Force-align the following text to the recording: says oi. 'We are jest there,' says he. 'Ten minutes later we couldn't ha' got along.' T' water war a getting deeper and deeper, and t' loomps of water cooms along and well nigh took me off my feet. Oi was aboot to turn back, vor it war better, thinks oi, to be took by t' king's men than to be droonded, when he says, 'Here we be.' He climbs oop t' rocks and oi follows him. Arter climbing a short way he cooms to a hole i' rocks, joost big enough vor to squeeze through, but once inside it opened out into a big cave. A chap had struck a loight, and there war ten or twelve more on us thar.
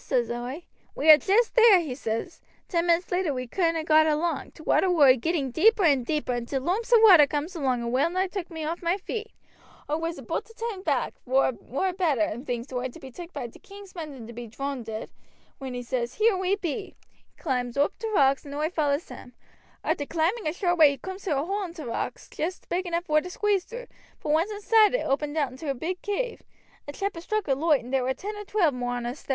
says 0.03 0.31
oi. 0.31 0.63
'We 0.95 1.11
are 1.11 1.17
jest 1.17 1.53
there,' 1.53 1.83
says 1.95 2.41
he. 2.41 2.63
'Ten 2.69 2.87
minutes 2.87 3.11
later 3.11 3.35
we 3.35 3.45
couldn't 3.45 3.75
ha' 3.79 3.85
got 3.85 4.07
along.' 4.07 4.49
T' 4.49 4.63
water 4.63 4.89
war 4.89 5.09
a 5.09 5.15
getting 5.15 5.51
deeper 5.51 5.83
and 5.83 6.03
deeper, 6.03 6.31
and 6.33 6.47
t' 6.47 6.55
loomps 6.55 6.91
of 6.91 7.03
water 7.03 7.27
cooms 7.27 7.55
along 7.55 7.83
and 7.83 7.91
well 7.91 8.09
nigh 8.09 8.25
took 8.25 8.49
me 8.49 8.63
off 8.63 8.81
my 8.81 8.97
feet. 8.97 9.29
Oi 9.87 9.97
was 9.97 10.17
aboot 10.17 10.45
to 10.45 10.55
turn 10.55 10.81
back, 10.81 11.13
vor 11.27 11.49
it 11.49 11.61
war 11.61 11.93
better, 11.93 12.41
thinks 12.43 12.73
oi, 12.73 12.87
to 12.87 12.99
be 12.99 13.11
took 13.11 13.31
by 13.31 13.45
t' 13.45 13.59
king's 13.59 13.93
men 13.93 14.09
than 14.11 14.25
to 14.25 14.33
be 14.33 14.47
droonded, 14.47 15.11
when 15.59 15.75
he 15.75 15.83
says, 15.83 16.15
'Here 16.15 16.35
we 16.35 16.55
be.' 16.55 16.95
He 17.13 17.37
climbs 17.37 17.77
oop 17.77 17.93
t' 17.99 18.07
rocks 18.09 18.43
and 18.43 18.55
oi 18.55 18.71
follows 18.71 19.07
him. 19.09 19.33
Arter 19.83 20.07
climbing 20.07 20.47
a 20.47 20.53
short 20.53 20.79
way 20.79 20.89
he 20.89 20.97
cooms 20.97 21.25
to 21.25 21.39
a 21.39 21.45
hole 21.45 21.71
i' 21.77 21.83
rocks, 21.83 22.27
joost 22.27 22.67
big 22.69 22.87
enough 22.87 23.05
vor 23.05 23.21
to 23.21 23.29
squeeze 23.29 23.65
through, 23.65 23.85
but 24.23 24.29
once 24.31 24.49
inside 24.49 24.95
it 24.95 25.05
opened 25.05 25.37
out 25.37 25.51
into 25.51 25.69
a 25.69 25.75
big 25.75 26.01
cave. 26.01 26.41
A 26.87 26.91
chap 26.91 27.13
had 27.13 27.21
struck 27.23 27.47
a 27.47 27.53
loight, 27.53 27.83
and 27.83 27.93
there 27.93 28.01
war 28.03 28.15
ten 28.15 28.35
or 28.35 28.45
twelve 28.45 28.73
more 28.73 28.93
on 28.95 29.05
us 29.05 29.21
thar. 29.21 29.29